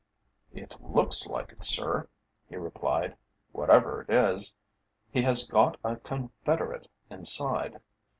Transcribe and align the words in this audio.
"It 0.51 0.77
looks 0.81 1.27
like 1.27 1.51
it, 1.51 1.63
sir," 1.63 2.09
he 2.49 2.55
replied. 2.55 3.15
"Whatever 3.51 4.01
it 4.01 4.09
is, 4.09 4.55
he 5.11 5.21
has 5.21 5.47
got 5.47 5.77
a 5.83 5.95
confederate 5.97 6.87
inside." 7.11 7.79